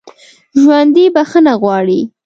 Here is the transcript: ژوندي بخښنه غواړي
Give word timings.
ژوندي 0.61 1.05
بخښنه 1.15 1.53
غواړي 1.61 1.99